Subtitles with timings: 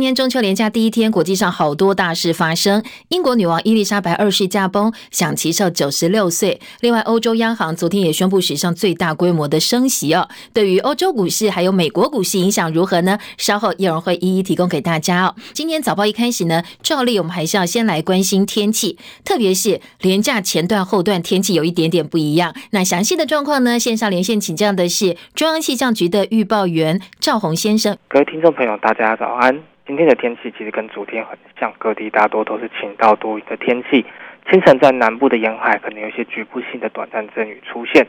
[0.00, 2.82] 今天中秋连假第一天，国际上好多大事发生。
[3.08, 6.58] 英国女王伊丽莎白二世驾崩，享耆寿九十六岁。
[6.80, 10.26] 另外，欧洲央行昨天也宣布史上最大规模的升息哦。
[10.54, 13.18] 对于欧洲股市还有美国股市影响如何呢？
[13.36, 15.34] 稍后叶蓉会一一提供给大家哦。
[15.52, 22.54] 今天早报一开始呢，照例我们还是要先来关心天气，特别是连假前段后段天气有一点点不一样。
[22.70, 23.78] 那详细的状况呢？
[23.78, 27.98] 线上连线请教的是中央气象局的预报员赵宏先生。
[28.08, 29.62] 各位听众朋友，大家早安。
[29.86, 34.04] 今天的天气其实跟昨天很像，各地大多都是晴到多云的天气。
[34.48, 38.06] 清晨在南部的沿海可能有一些局部性的短暂阵雨出现。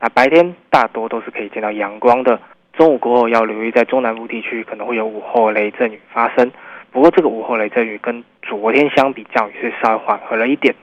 [0.00, 2.38] 那白天大多都是可以见到阳光的。
[2.74, 6.50] 中午过后要留意，在中南部地区可能会有午后雷阵雨发生。
[6.90, 10.74] 不过这个午后雷阵雨跟昨天相比，降雨是稍微缓和了一点。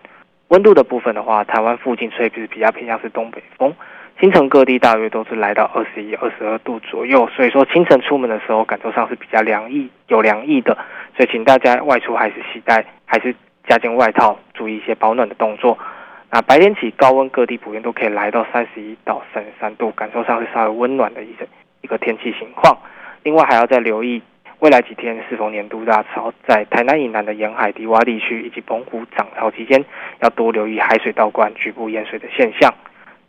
[0.47, 3.73] 温度的部分的话，台湾附近吹是比较偏向是东北风。
[4.21, 10.77] 清晨各地大约都是来到二十一、二十二度左右，所以说清晨出门的时候感受上是比较凉意、有凉意的，
[11.17, 13.35] 所以请大家外出还是携带，还是
[13.67, 15.75] 加件外套，注意一些保暖的动作。
[16.29, 21.47] 那白天起高温各地普遍都可以来到三十一到三十三度，感受上是稍微温暖的一个
[21.81, 22.77] 一个天气情况。
[23.23, 24.21] 另外还要再留意
[24.59, 29.83] 未来几天是否年度大潮，在台南以南的沿海低洼地区以及澎湖涨潮期间，
[30.19, 32.71] 要多留意海水倒灌、局部淹水的现象。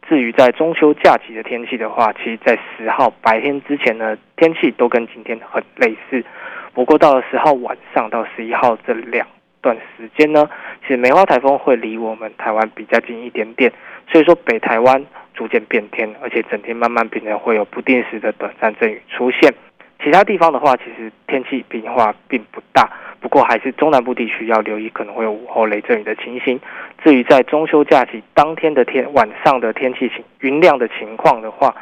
[0.08, 6.24] 至于在中秋假期的天气的话，其实，在十号白天之前呢，天气都跟今天很类似。
[6.74, 9.26] 不过到了十号晚上到十一号这两
[9.60, 10.48] 段时间呢，
[10.82, 13.72] 其实梅花台风会离我们台湾比较近一点点，
[14.10, 19.54] 所以说北台湾逐渐变天，而且整天慢慢变成会有不定时的短暂阵雨出现。
[20.02, 22.90] 其他地方的话，其实天气变化并不大。
[23.20, 26.60] 不过还是中南部地区要留意可能会有午后雷阵雨的情形。
[27.04, 31.74] 至于在中秋假期当天的天晚上的天气情云量的情况的话，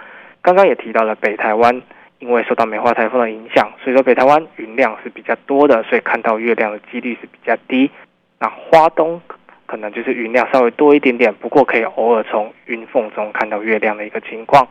[0.42, 1.80] 刚刚也提到了北台湾
[2.18, 7.90] 因为受到梅花台风的影响，所以说北台湾云量是比较多的，所以看到月亮的几率是比较低。
[8.38, 9.18] 那花东
[9.64, 14.68] 可能就是云量稍微多一点点，不过可以偶尔从云缝中看到月亮的一个情况。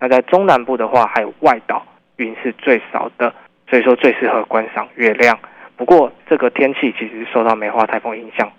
[0.00, 1.84] 那在中南部的话，还有外岛
[2.16, 3.34] 云是最少的，
[3.68, 5.38] 所以说最适合观赏月亮。
[5.76, 8.50] 不过，这个天气其实受到梅花台风影响。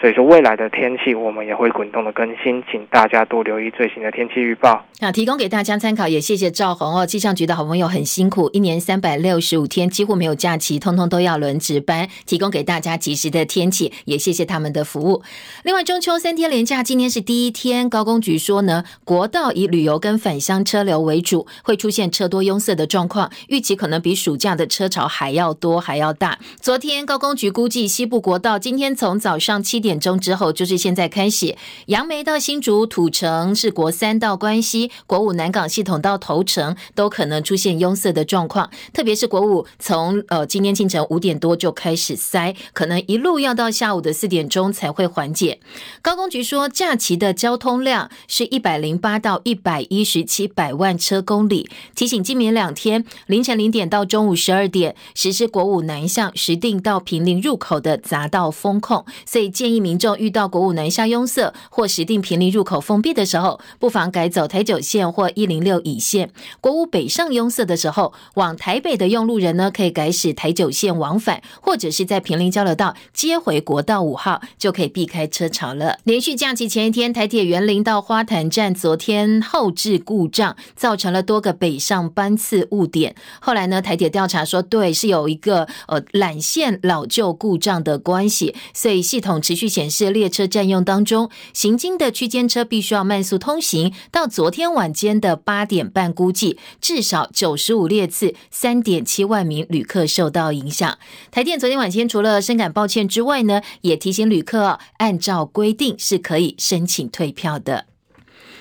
[0.00, 4.82] 所以说，未来的天气我们也会滚动的更新，请大家多留意最新的天气预报。
[4.98, 7.04] 那提供给大家参考，也谢谢赵宏哦。
[7.04, 15.22] 气象局的好朋友很辛苦，一年三百六十五天几乎没有假期，通通都要轮值班，提供给大家及时的天气，也谢谢他们的服务。
[15.64, 26.38] 另外，中秋三天连假今天是第一天，高公局说呢，国道以旅游跟返乡车流为主，会出现车多拥塞的状况，预期可能比暑假的车潮还要多还要大。
[26.58, 29.89] 昨天高公局估计，西部国道今天从早上七点。
[29.90, 31.56] 点钟之后就是现在开始，
[31.86, 45.58] 杨梅到新竹土城是国三到关西国五南港系统到头城都可能出现拥塞的状况，特别是国五从呃今天清晨五点多就开始塞，可能一路要到下午的四点钟才会缓解。
[46.00, 59.79] 高公局说，假期的交通量是一百零八到一百一十七百万车公里，提醒今明两天凌晨零点到中午十二点实施国五南向石碇到平林入口的匝道封控，所以建议。
[59.80, 66.30] 民众遇到国五南下拥塞或石定平林入口封闭的时候，不妨改走台九线或一零六乙线。
[66.60, 75.98] 国五北上拥塞的时候，往台北的用路人呢，可以改驶台九线往返，或者是在平林交流道接回国道五号，就可以避开车潮了。
[76.04, 83.14] 连续假期前一天，台铁员林到花坛站昨天后置故障，造成了多个北上班次误点。
[83.40, 89.69] 后来呢，台铁调查说，对，是有一个呃缆线老旧故障的关系，所以系统持续。
[89.70, 93.94] 显示列车占用当中，行经的区间车必须要慢速通行。
[94.10, 100.98] 到昨天晚间的八点半，估计至少九十五列次，三点七万名旅客受到影响。
[101.30, 107.89] 台电昨天晚间除了深感抱歉之外呢，也提醒旅客按照规定是可以申请退票的。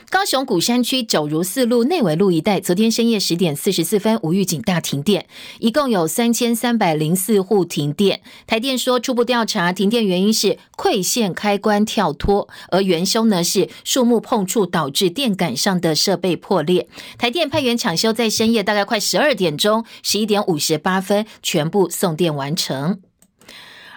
[0.10, 5.28] 高雄鼓山区九如四路内围路一带，昨天深夜十点四十四分无预警大停电，
[5.60, 8.22] 一共有三千三百零四户停电。
[8.48, 16.88] 台电说，初步调查，停电原因是馈线开关跳脱，而元凶呢是树木碰触导致电杆上的设备破裂。
[17.20, 23.00] 台电派员抢修，在深夜大概快十二点钟，十一点五十八分全部送电完成。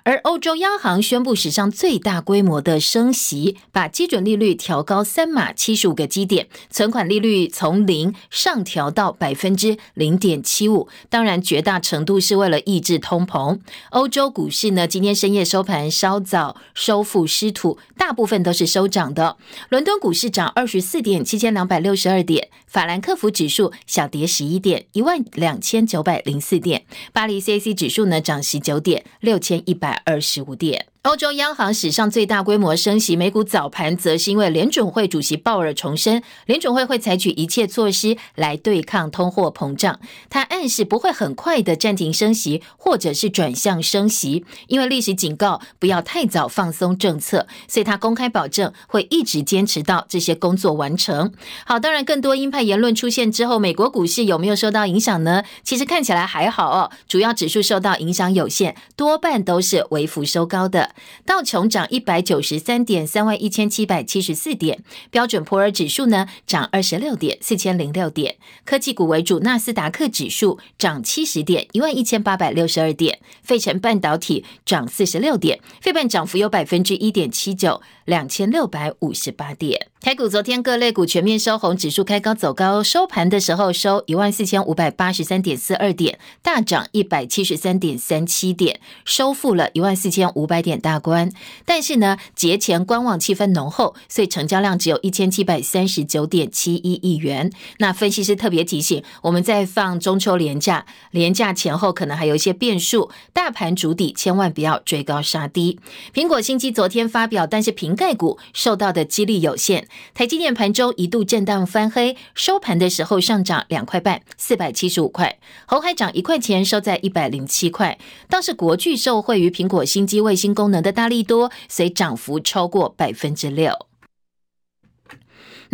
[0.05, 10.89] 而欧洲央行宣布史上最大规模的升息，把基准利率调高三码七十五个基点，存款利率从零上调到百分之零点七五。
[11.09, 13.61] 当然，绝大程度是为了抑制通膨。
[13.91, 19.37] 欧洲股市呢，今天深夜收盘稍早收复失土，大部分都是收涨的。
[19.69, 26.81] 伦敦股市涨二十四点，七千两百六十二点；法兰克福指数小跌十一点，一万两千九百零四点；
[27.13, 29.92] 巴黎 CAC 指数呢涨十九点，六千一百。
[30.05, 30.92] 二十五点。
[31.03, 39.99] 欧洲央行史上最大规模升息，美股早盘则是因为联准会主席鲍尔重申，联准会会采取一切措施来对抗通货膨胀。
[40.31, 51.33] 他暗示不会很快的暂停升息，或者是转向升息，因为历史警告不要太早放松政策，所以他公开保证会一直坚持到这些工作完成。
[51.67, 55.43] 好，当然更多鹰派言论出现之后，美国股市有没有受到影响呢？
[55.65, 60.92] 其实看起来还好哦，主要指数受到影响有限，多半都是微幅收高的。
[61.25, 64.79] 道琼涨一百九十三点，三万一千七百七十四点；
[65.11, 68.37] 标准普尔指数呢涨二十六点，四千零六点。
[68.65, 73.19] 科技股为主，纳斯达克指数涨七十点，一万一千八百六十二点。
[73.43, 79.89] 费城半导体涨四十六点，费半涨幅有百分之一点七九，两千六百五十八点。
[80.01, 91.33] 台股昨天各类股全面收红，指数开高走高，收盘的时候收一万四千五百八十三点四二点，大涨一百七十三点三七点，收复了一万四千五百点大关。
[91.65, 97.51] 但是呢，节前观望气氛浓厚，所以成交量只有一千七百三十九点七一亿元。
[97.79, 105.79] 那分析师特别提醒，我们在放中秋连假，连假前后可能还有一些变数，大盘筑底，千万不要追高杀低。
[106.13, 109.87] 苹果新机昨天发表，但是瓶盖股受到的激励有限。
[110.13, 115.39] 台积电盘中一度震荡翻黑，收盘的时候上涨两块半，四百七十五块。
[115.67, 117.97] 红海涨一块钱，收在一百零七块。
[118.29, 123.92] 倒是国巨受惠于苹果新机卫星功能的大力多，随涨幅超过百分之六。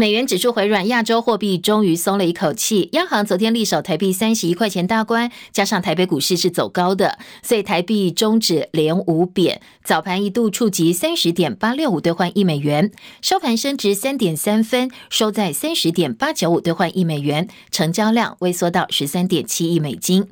[0.00, 2.88] 美元指数回软，亚洲货币终于松了一口气。
[2.92, 20.28] 央行昨天力守台币三十一块钱大关，加上台北股市是走高的，所以台币终止连五贬，早盘一度触及三十点八六五兑换一美元，收盘升值三点三分，收在三十点八九五兑换一美元，成交量萎缩到十三点七亿美金。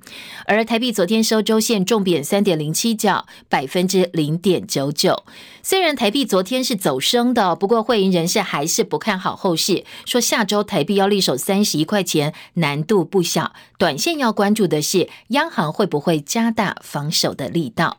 [0.46, 5.24] 而台币昨天收周线重贬三点零七角，百分之零点九九。
[5.64, 9.55] 虽然台币昨天是走升的，不过会银人士还是不看好后。
[9.56, 13.52] 是说下周台币要立守三十一块钱，难度不小。
[13.78, 17.98] 短线要关注的是，央行会不会加大防守的力道？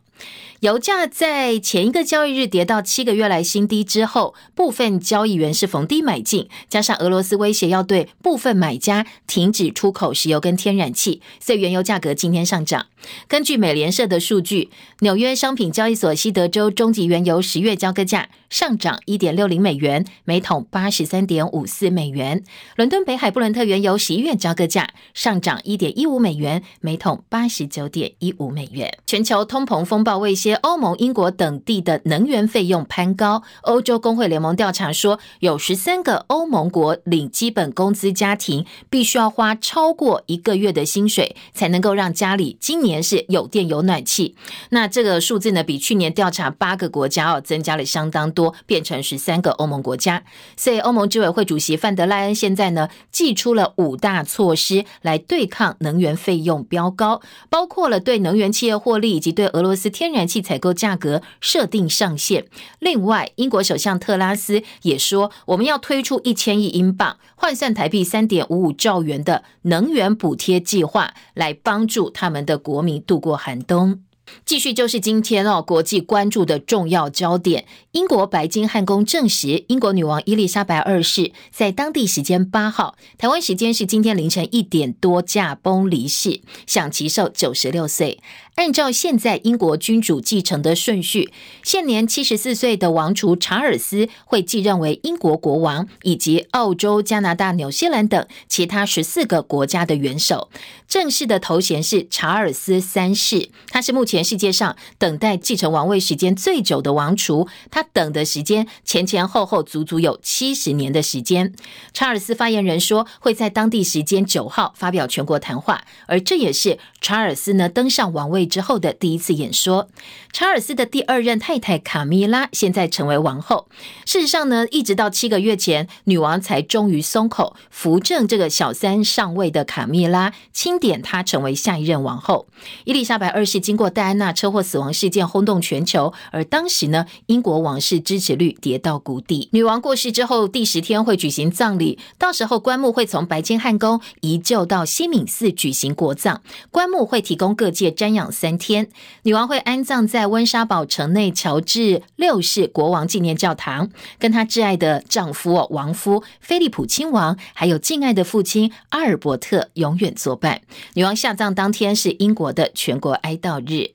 [0.61, 12.87] 油价在前一个交易日跌到七个月来新低之后，部分交易员是逢低买进，加上俄罗斯威胁要对部分买家停止出口石油跟天然气，所以原油价格今天上涨。
[13.27, 14.71] 根据美联社的数据，
[15.01, 22.39] 纽约商品交易所西德州中级原油十月交割价上涨一点六零美元，每桶八十三点五四美元；
[22.75, 28.97] 伦敦北海布伦特原油十一月交割价上涨一点一五美元，每桶八十九点一五美元。
[29.05, 30.57] 全球通膨风暴威胁。
[30.61, 33.43] 欧盟、英国等地的能源费用攀高。
[33.61, 44.35] 欧洲工会联盟调查说，有十三个欧盟国领基本工资家庭必须要花超过一个月的薪水，才能够让家里今年是有电有暖气。
[44.69, 50.23] 那这个数字呢，比去年调查八个国家哦，增加了相当多，变成十三个欧盟国家。
[50.55, 60.37] 所以，欧盟执委会主席范德赖恩现在呢，祭出了五大措施来对抗能源费用飙高，包括了对能源企业获利以及对俄罗斯天然气。
[60.47, 62.45] 采购价格设定上限。
[62.79, 74.06] 另外，英国首相特拉斯也说，我们要推出一千亿英镑，换算台币三点五五兆元的能源补贴计划，来帮助他们的国民度过寒冬。
[74.45, 77.65] 继续就是今天哦，国际关注的重要焦点。
[77.91, 88.19] 英国白金汉宫证实，英国女王伊丽莎白二世在当地时间八号，台湾时间是今天凌晨一点多驾崩离世，享耆寿九十六岁。
[88.57, 100.49] 按照现在英国君主继承的顺序，现年七十四岁的王储查尔斯会继任为英国国王，以及澳洲、加拿大、纽西兰等其他十四个国家的元首。
[100.87, 111.53] 正式的头衔是查尔斯三世，他是目前世界上等待继承王位时间最久的王储，他等的时间前前后后足足有七十年的时间。
[111.93, 118.46] 查尔斯发言人说，会在当地时间九号发表全国谈话，而这也是查尔斯呢登上王位。
[118.47, 119.89] 之后的第一次演说。
[120.31, 123.67] 查尔斯的第二任太太卡米拉现在成为王后。
[124.05, 132.47] 事实上呢，一直到七个月前，女王才终于松口，扶正这个小三上位的卡米拉，钦点她成为下一任王后。
[132.85, 139.49] 伊丽莎白二世经过戴安娜车祸死亡事件轰动全球，而当时呢，英国王室支持率跌到谷底。
[139.51, 148.87] 女王过世之后第十天会举行葬礼，到时候棺木会从白金汉宫移就到西敏寺举行国葬，棺木会提供各界瞻仰三天。
[149.23, 153.89] 女王会安葬在温莎堡城内乔治六世国王纪念教堂，
[154.19, 160.61] 跟她挚爱的丈夫王夫菲利普亲王，还有敬爱的父亲阿尔伯特永远作伴。
[160.93, 163.91] 女王下葬当天是英国的全国哀悼日。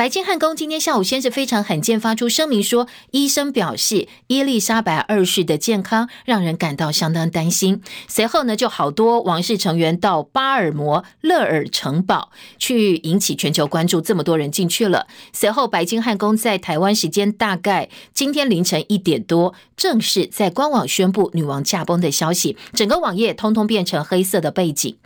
[0.00, 7.82] 白金汉宫今天下午先是非常罕见发出声明说，医生表示伊丽莎白二世的健康让人感到相当担心。
[8.08, 15.06] 随后呢，就好多王室成员到巴尔摩勒尔城堡去引起全球关注，这么多人进去了。
[15.34, 24.96] 随后，白金汉宫在台湾时间大概今天凌晨一点多，正式在官网宣布女王驾崩的消息，整个网页通通变成黑色的背景。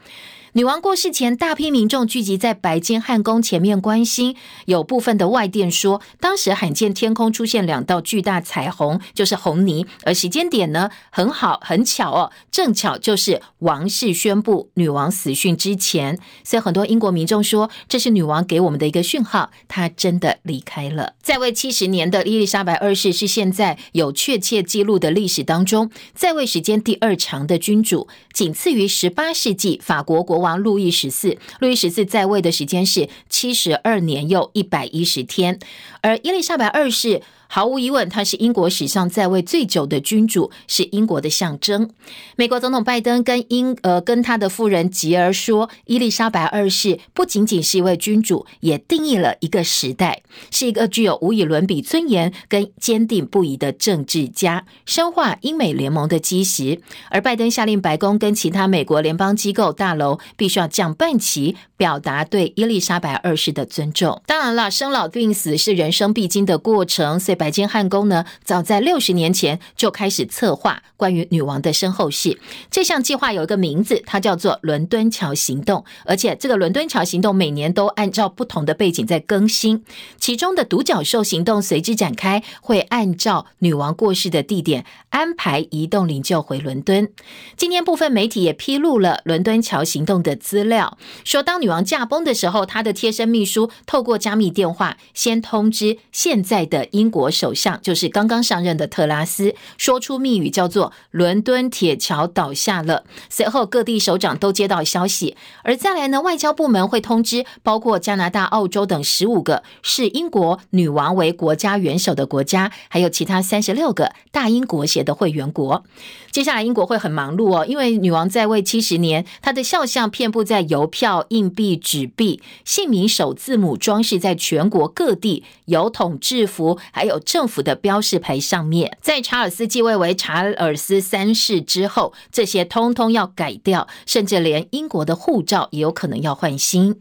[0.56, 4.36] 女王过世前，大批民众聚集在白金汉宫前面关心。
[4.66, 9.84] 有部分的外电说，当时罕见天空出现两道巨大彩虹，就是红霓。
[10.04, 16.20] 而时间点呢，很好，很巧哦，正巧就是王室宣布女王死讯之前。
[16.44, 21.14] 所以很多英国民众说，这是女王给我们的一个讯号，她真的离开了。
[21.20, 35.58] 在位七十年的伊丽莎白二世是现在有确切记录的历史当中在位时间第二长的君主，仅次于十八世纪法国国王路易十四，路易十四在位的时间是七十二年又一百一十天，
[36.02, 37.22] 而伊丽莎白二世。
[37.54, 41.88] 毫无疑问，他是英国史上在位最久的君主，是英国的象征。
[42.34, 56.80] 美国总统拜登跟英呃跟他的夫人吉尔说，伊丽莎白二世不仅仅是一位君主，也定义了一个时代，是一个具有无以伦比尊严跟坚定不移的政治家，深化英美联盟的基石。
[57.08, 64.20] 而拜登下令白宫跟其他美国联邦机构大楼必须要降半旗，表达对伊丽莎白二世的尊重。
[64.26, 72.40] 当然了，生老病死是人生必经的过程，所以白金汉宫呢，早在六十年前就开始策划关于女王的身后事。
[72.70, 79.84] 这项计划有一个名字，它叫做“伦敦桥行动”，而且这个伦敦桥行动每年都按照不同的背景在更新。
[80.18, 87.10] 其中的独角兽行动随之展开，会按照女王过世的地点安排移动灵柩回伦敦。
[87.58, 103.04] 今天部分媒体也披露了伦敦桥行动的资料，说当女王驾崩的时候，她的贴身秘书透过加密电话先通知现在的英国首相，就是刚刚上任的特拉斯，说出密语叫做“伦敦铁桥倒下了”。
[103.30, 115.84] 随后各地首长都接到消息，而再来呢，外交部门会通知包括加拿大、澳洲等十五个视英国女王为国家元首的国家，还有其他三十六个大英国协的会员国。
[116.30, 128.96] 接下来英国会很忙碌哦，因为女王在位七十年，她的肖像遍布在邮票、硬币、纸币，姓名首字母装饰在全国各地邮筒、制服，还有政府的标示牌上面。
[129.00, 137.00] 在查尔斯继位为查尔斯三世之后，这些通通要改掉，甚至连英国的护照也有可能要换新。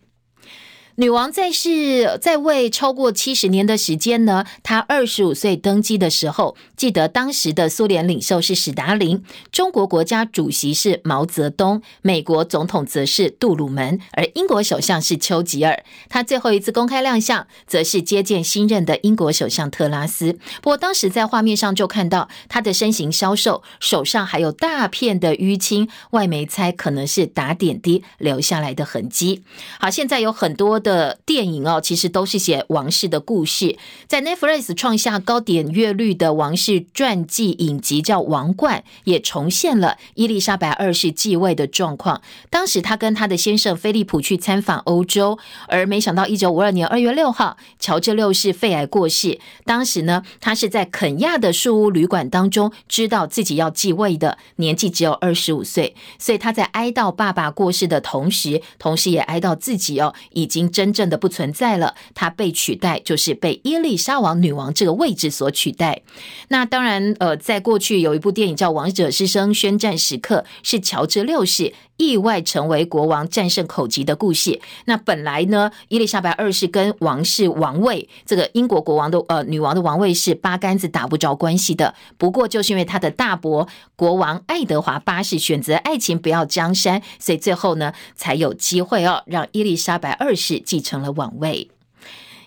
[0.96, 15.84] 女王在世在位超过七十年的时间呢，她二十五岁登基的时候，记得当时的苏联领袖是史达林，中国国家主席是毛泽东，美国总统则是杜鲁门，而英国首相是丘吉尔。
[16.10, 20.34] 她最后一次公开亮相，则是接见新任的英国首相特拉斯。
[20.62, 29.42] 不过当时在画面上就看到她的身形消瘦，手上还有大片的淤青，外媒猜可能是打点滴留下来的痕迹。
[29.80, 30.83] 好，现在有很多。
[30.84, 33.78] 的电影哦，其实都是写王室的故事。
[34.08, 42.22] 在 Netflix 创下高点阅率的王室传记影集叫《王冠》，也重现了伊丽莎白二世继位的状况。
[42.50, 49.40] 当时她跟她的先生菲利普去参访欧洲，而没想到一九五二年二月六号，乔治六世肺癌过世。
[49.66, 55.96] 当时呢，他是在肯亚的树屋旅馆当中知道自己要继位的，年纪只有二十五岁。
[56.20, 60.73] 所以他在哀悼爸爸过世的同时，同时也哀悼自己哦，已经。
[60.74, 66.02] 真正的不存在了，它被取代，就是被伊丽莎王女王这个位置所取代。
[66.50, 74.60] 那当然，呃，在过去有一部电影叫《王者之声：宣战时刻》，是乔治六世意外成为国王，战胜口疾的故事。
[74.86, 81.94] 那本来呢，伊丽莎白二世跟王室王位，这个英国国王的呃女王的王位是八竿子打不着关系的。
[82.18, 91.70] 不过就是因为他的大伯国王爱德华八世选择爱情不要江山，所以最后呢才有机会哦，让伊丽莎白二世继承了王位。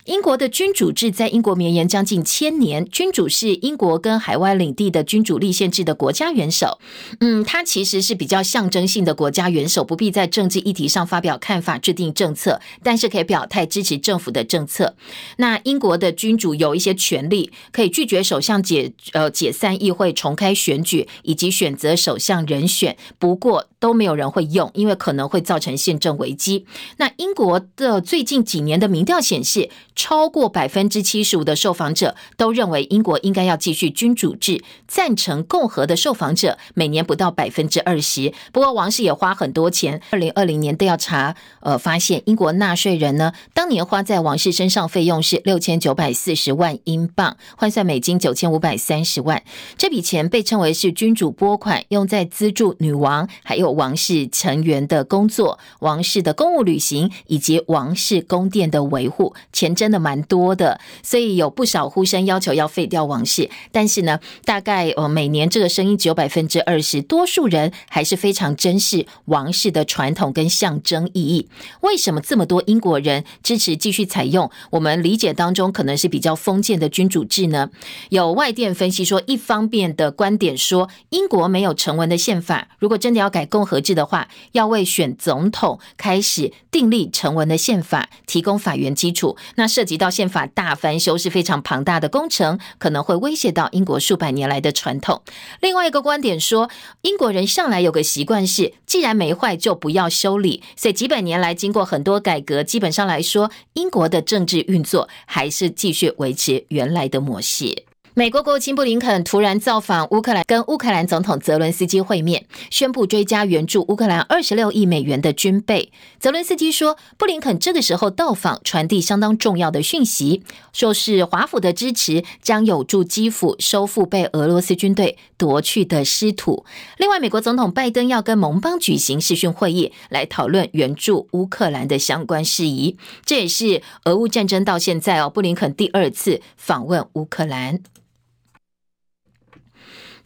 [0.07, 6.79] 英国的君主制在英国绵延将近千年，君主是英国跟海外领地的君主立宪制的国家元首。
[7.19, 14.95] 嗯，他其实是比较象征性的国家元首，不必在政治议题上发表看法、制定政策，但是可以表态支持政府的政策。
[15.39, 22.97] 那英国的君主有一些权利，可以拒绝首相解呃解散议会、重开选举以及选择首相人选。
[23.19, 26.65] 不过都没有人会用，因为可能会造成宪政危机。
[26.99, 38.33] 那英国的最近几年的民调显示，超过百分之七十五的受访者都认为英国应该要继续君主制，赞成共和的受访者每年不到百分之二十。
[38.53, 40.01] 不过王室也花很多钱。
[40.11, 49.43] 二零二零年调查，呃，发现英国纳税人呢，当年花在王室身上费用是六千九百四十万英镑，换算美金九千五百三十万。
[49.79, 59.35] 这笔钱被称为是君主拨款，用在资助女王还有王室成员的工作、王室的公务旅行以及王室宫殿的维护。
[59.53, 63.49] 钱真的蛮多的，所以有不少呼声要求要废掉王室。
[63.71, 71.49] 但是呢，大概呃每年这个声音只有百分之二十，多数人还是非常珍视王室的传统跟象征意义。
[71.83, 77.71] 为什么这么多英国人支持继续采用我们理解当中可能是比较封建的君主制呢？
[78.09, 89.37] 有外电分析说，一方面的观点说，英国没有成文的宪法，如果真的要改共和制的话，要为选总统开始订立成文的宪法提供法源基础。
[89.55, 95.21] 那涉及到宪法大翻修是非常庞大的工程，可能会威胁到英国数百年来的传统。
[95.61, 96.71] 另外一个观点说，
[97.03, 107.85] 英国人向来有个习惯是，既然没坏就不要修理，所以几百年来经过很多改革，基本上来说，英国的政治运作还是继续维持原来的模式。
[108.19, 115.93] 美国国务卿布林肯突然造访乌克兰，跟乌克兰总统泽伦斯基会面，宣布追加援助乌克兰二十六亿美元的军备。
[116.19, 120.43] 泽伦斯基说，布林肯这个时候到访，传递相当重要的讯息，
[120.73, 126.65] 说是华府的支持将有助基辅收复被俄罗斯军队夺去的失土。
[126.97, 132.97] 另外，美国总统拜登要跟盟邦举行视讯会议，来讨论援助乌克兰的相关事宜。
[133.27, 137.81] 这也是俄乌战争到现在哦，布林肯第二次访问乌克兰。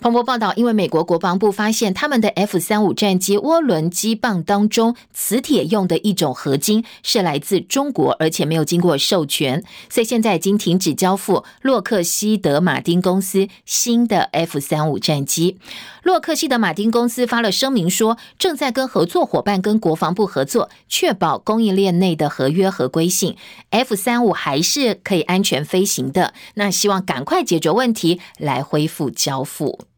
[0.00, 15.58] 彭博报道，因为美国国防部发现他们的 F 三五战机涡轮机棒当中磁铁用的一种合金是来自中国，而且没有经过授权，所以现在已经停止交付洛克希德马丁公司新的 F 三五战机。
[16.02, 23.36] 洛克希德马丁公司发了声明说，正在跟合作伙伴跟国防部合作，确保供应链内的合约合规性
[23.68, 26.32] ，F 三五还是可以安全飞行的。
[26.54, 29.89] 那希望赶快解决问题，来恢复交付。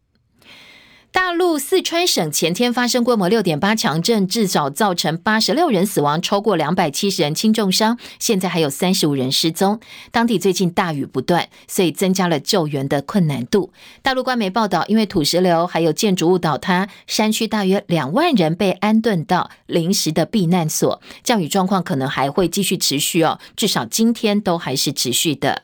[1.13, 9.79] 大陆四川省前天发生规模六点八强震，至少造成八十六人死亡，超过两百七十人轻重伤，现在还有三十五人失踪。
[10.11, 13.73] 当地最近大雨不断，所以增加了救援的困难度。
[14.01, 25.63] 大陆官媒报道，因为土石流还有建筑物倒塌，山区大约两万人被安顿到临时的避难所，降雨状况可能还会继续持续哦，至少今天都还是持续的。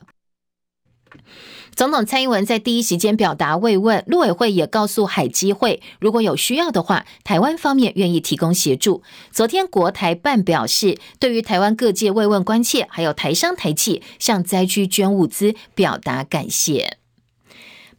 [1.75, 9.01] 总统蔡英文在第一时间表达慰问，陆委会也告诉海基会，如果有需要的话，台湾方面愿意提供协助。
[9.31, 16.98] 昨天国台办表示，对于台湾各界慰问关切，还有台商台企向灾区捐物资，表达感谢。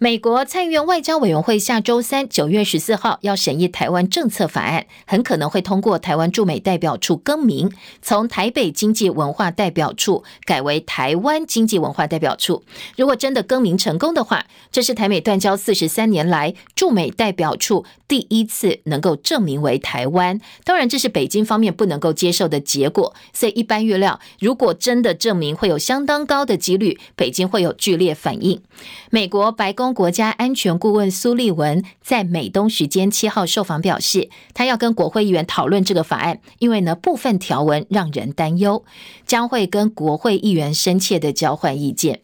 [0.03, 12.65] 美国参议院外交委员会下周三九月十四号要审议台湾政策法案，很可能会通过台湾驻美代表处更名，从台北经济文化代表处改为台湾经济文化代表处。
[12.97, 20.41] 如果真的更名成功的话，这是台美断交四十三年来驻美代表处第一次能够证明为台湾。
[20.65, 28.63] 当然，这是北京方面不能够接受的结果，所以一般预料，如果真的证明，会有相当高的几率，北京会有剧烈反应。
[29.11, 29.90] 美国白宫。
[29.93, 38.85] 国家安全顾问苏利文在美东时间七号受访表示，他要跟国会议员讨论这个法案，因为呢部分条文让人担忧，
[39.27, 42.21] 将会跟国会议员深切的交换意见。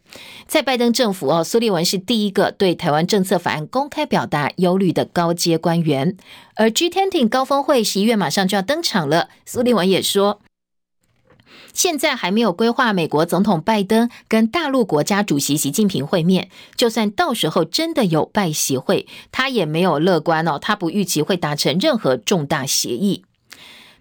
[0.47, 6.17] 在拜登政府哦，苏利文是第一个对台湾政策法案公开表达忧虑的高阶官员，
[6.55, 10.41] 而 G20 高峰会十一月马上就要登场了，苏利文也说。
[11.77, 23.25] 现在还没有规划美国总统拜登跟大陆国家主席习近平会面，就算到时候真的有拜习会，他也没有乐观哦，他不预期会达成任何重大协议。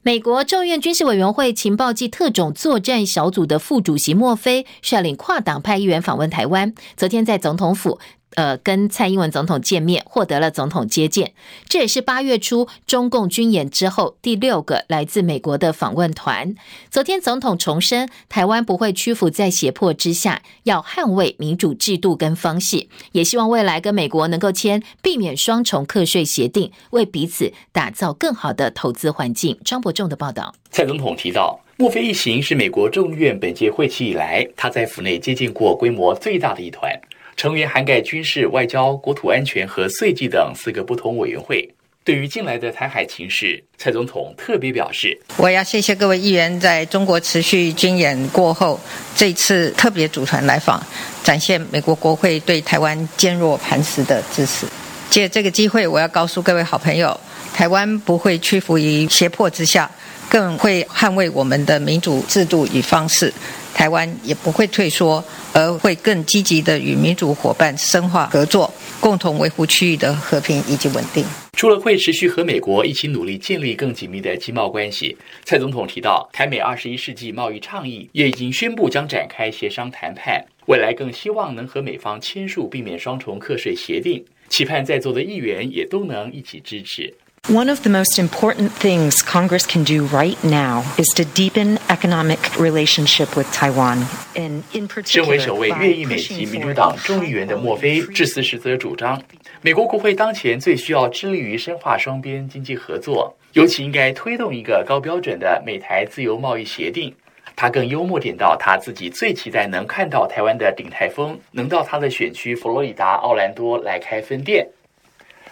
[0.04, 8.00] 美国众院军事委员会情报及特种作战小组的副主席莫菲率领跨党派议员访问台湾，昨天在总统府。
[8.36, 11.34] 呃跟蔡英文总统见面，获得了总统接见。
[11.67, 16.56] 这也是八月初中共军演之后第六个来自美国的访问团。
[16.89, 29.58] 昨天总统重申，台湾不会屈服在胁迫之下，要捍卫民主制度跟方式，也希望未来跟美国能够签避免双重课税协定，为彼此打造更好的投资环境。
[29.63, 30.54] 张伯仲的报道。
[30.69, 36.91] 蔡总统提到，墨菲一行是美国众议院本届会期以来他在府内接见过规模最大的一团，
[37.38, 41.69] 成员涵盖军事、外交、国土安全和税计等四个不同委员会。
[42.04, 48.80] 对于近来的台海情势，蔡总统特别表示：“我要谢谢各位议员在中国持续军演过后，
[49.15, 50.82] 这次特别组团来访，
[51.24, 54.67] 展现美国国会对台湾坚若磐石的支持。
[55.10, 57.19] 借这个机会，我要告诉各位好朋友，
[57.54, 59.89] 台湾不会屈服于胁迫之下。”
[60.36, 63.34] 更会捍卫我们的民主制度与方式，
[63.74, 68.69] 台湾也不会退缩，而会更积极地与民主伙伴深化合作，
[69.00, 71.24] 共同维护区域的和平以及稳定。
[71.54, 87.13] 除了会持续和美国一起努力建立更紧密的经贸关系，蔡总统提到，台美二十一世纪贸易倡议也已经宣布将展开协商谈判，未来更希望能和美方签署避免双重课税协定，期盼在座的议员也都能一起支持。
[87.48, 93.36] One of the most important things Congress can do right now is to deepen economic relationship
[93.36, 94.00] with Taiwan.
[94.34, 99.22] And in particular, 身为首位越裔美籍民主党众议员的墨菲致辞时则主张，
[99.62, 107.14] 美国国会当前最需要致力于深化双边经济合作，尤其应该推动一个高标准的美台自由贸易协定。
[107.56, 114.68] 他更幽默点到，他自己最期待能看到台湾的鼎泰丰能到他的选区佛罗里达奥兰多来开分店。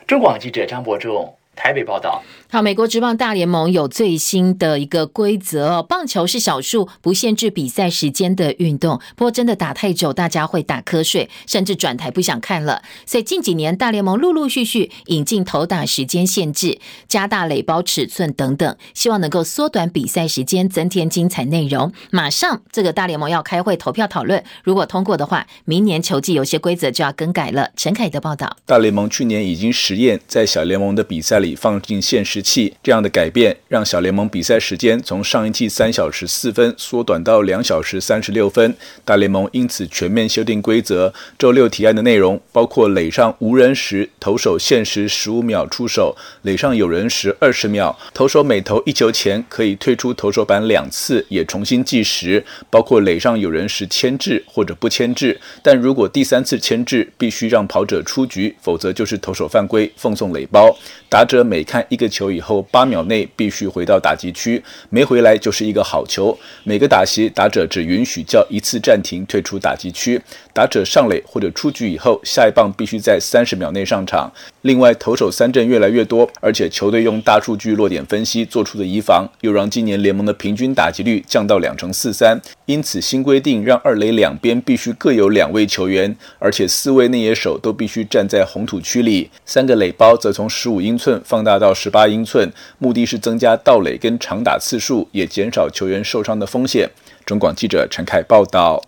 [0.07, 1.31] 中广记者张博仲。
[1.55, 2.21] 台北报道。
[2.49, 8.99] 好，美国职棒大联盟有最新的一个规则哦，棒球是少数不限制比赛时间的运动。
[9.15, 12.83] 不过真的打太久，大家会打瞌睡，甚至转台不想看了。
[13.07, 21.91] 所以近几年大联盟陆陆续续引进投打时间限制，加大垒包尺寸等等，希望能够缩短比赛时间，增添精彩内容。
[22.11, 27.71] 马上这个大联盟要开会投票讨论，如果通过的话，明年球季有些规则就要更改了。
[27.75, 28.55] 陈凯的报道。
[28.67, 38.75] 大联盟去年已经实验在小联盟的比赛里放进限时器，这样的改变让小联盟比赛时间从上一季三小时四分缩短到两小时三十六分。
[39.05, 41.13] 大联盟因此全面修订规则。
[41.37, 47.97] 周六提案的内容包括垒上无人时，投手限时十五秒出手；垒上有人时二十秒。
[48.13, 52.43] 投手每投一球前可以退出投手板两次，也重新计时。
[52.69, 60.75] 包括垒上有人时牵制或者不牵制，但如果第三次牵制，必须让跑者出局，否则就是投手犯规，奉送垒包。
[61.09, 66.37] 打者者每看一个球以后，八秒内必须回到打击区，没回来就是一个好球。
[66.63, 70.21] 每个打席，打者只允许叫一次暂停，退出打击区。
[70.53, 74.31] 打者上垒或者出局以后，下一棒必须在三十秒内上场。
[74.63, 82.39] 另外，投手三振越来越多，而且球队用大数据落点分析做出的移防，又让今年联盟的平均打击率降到两成四三。
[82.65, 89.29] 因此，新规定让二垒两边必须各有两位球员，而且四位内野手都必须站在红土区里。
[89.45, 92.49] 三个垒包则从十五英寸放大到十八英寸，
[92.79, 96.89] 目的是增加盗垒跟长打次数，也减少球员受伤的风险。
[97.25, 98.81] 中广记者陈凯报道。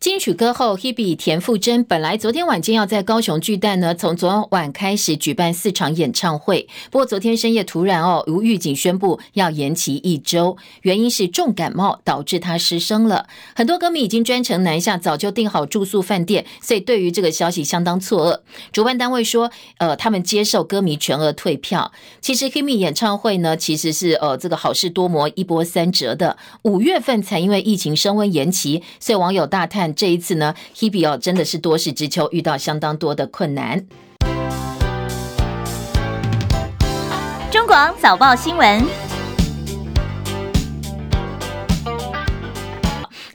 [0.00, 13.26] 金曲歌后 Hebe 田馥甄本来昨天晚间要在高雄巨蛋呢，从昨晚开始举办四场演唱会，不过昨天深夜突然哦无预警宣布要延期一周，原因是重感冒导致她失声了。
[13.56, 18.40] 很多歌迷已经专程南下，早就订好住宿饭店，所以对于这个消息相当错愕。
[18.70, 21.90] 主办单位说，呃，他们接受歌迷全额退票。
[22.20, 26.36] 其实 Hebe 演唱会呢，其实是呃这个好事多磨，一波三折的。
[26.62, 29.87] 五月份才因为疫情升温延期，所以网友大叹。
[29.94, 33.84] 这一次呢，Hebe 哦，真的是多事之秋，遇到相当多的困难。
[37.50, 39.07] 中广早报新闻。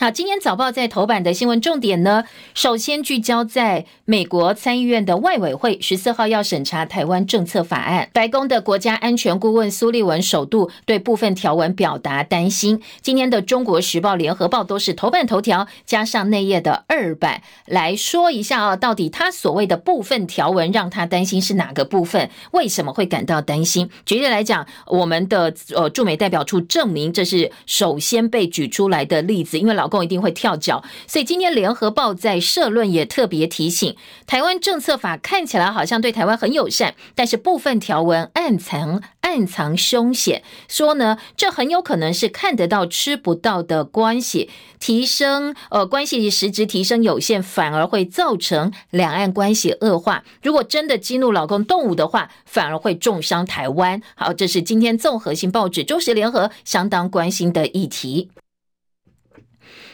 [0.03, 8.09] 好，今天早报在头版的新闻重点呢，首先聚焦在美国参议院的外委会十四号要审查台湾政策法案。
[8.11, 12.81] 白宫的国家安全顾问苏利文首度对部分条文表达担心。
[12.99, 22.29] 今天的中国时报、联合报都是头版头条，加上内页的二版来说一下啊，到底他所谓的部分条文让他担心是哪个部分？
[22.51, 23.89] 为什么会感到担心？
[24.05, 29.92] 举例来讲，我们的呃驻美代表处证明这是首先被举出来的例子，因为老。
[30.01, 50.23] 一定会跳脚，所以今天联合报在社论也特别提醒，台湾政策法看起来好像对台湾很友善，但是部分条文暗藏暗藏凶险，说呢，这很有可能是看得到吃不到的关系，提升呃关系实质提升有限，反而会造成两岸关系恶化。
[50.41, 54.01] 如果真的激怒老公动武的话，反而会重伤台湾。
[54.15, 58.29] 好，这是今天综合性报纸《中时联合》相当关心的议题。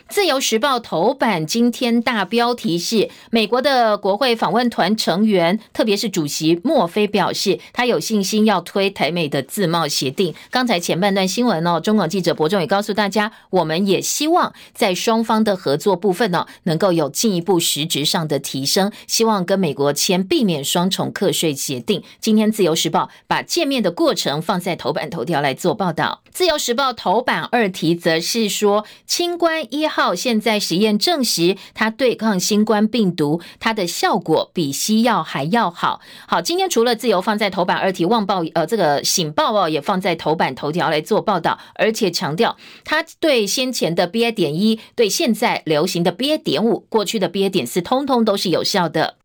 [0.10, 10.34] 自由时报头版今天大标题是美国的国会访问团成员，特别是主席莫菲表示，他有信心要推台美的自贸协定。
[10.50, 22.02] 刚才前半段新闻哦，中广记者伯仲也告诉大家，我们也希望在双方的合作部分呢，能够有进一步实质上的提升，希望跟美国签避免双重课税协定。
[22.20, 26.24] 今天自由时报把见面的过程放在头版头条来做报道。
[26.32, 30.16] 自由时报头版二题则是说，清冠一号。
[30.16, 36.02] 现在实验证实，它对抗新冠病毒，它的效果比西药还要好。
[36.28, 49.19] 好，今天除了自由放在头版二题，旺报呃这个醒报哦也放在头版头条来做报道，而且强调它对先前的 BA 点一，对现在流行的 BA 点五，过去的 BA 点四，通通都是有效的。